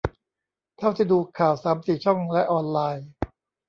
[0.77, 3.07] เท่าที่ดูข่าวสามสี่ช่องและออนไลน์